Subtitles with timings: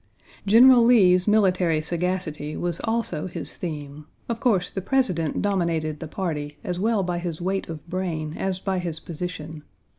[0.47, 4.07] General Lee's military sagacity was also his theme.
[4.27, 8.57] of course the President dominated the party, as well by his weight of brain as
[8.57, 9.61] by his position.